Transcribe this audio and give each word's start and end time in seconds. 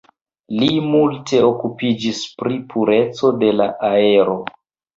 Li 0.61 0.69
multe 0.93 1.41
okupiĝis 1.49 2.23
pri 2.41 2.59
pureco 2.73 3.33
de 3.45 3.55
la 3.61 3.71
aero. 3.95 4.43